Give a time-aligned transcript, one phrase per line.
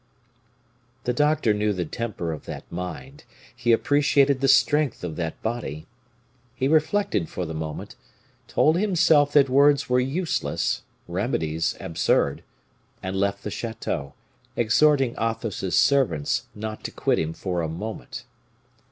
[1.03, 3.23] The doctor knew the temper of that mind;
[3.55, 5.85] he appreciated the strength of that body;
[6.55, 7.95] he reflected for the moment,
[8.47, 12.41] told himself that words were useless, remedies absurd,
[13.03, 14.15] and left the chateau,
[14.55, 18.23] exhorting Athos's servants not to quit him for a moment.